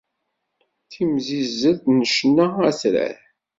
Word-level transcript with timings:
Timsizzelt 0.91 1.83
n 1.97 1.99
ccna 2.11 2.47
atrar. 2.69 3.19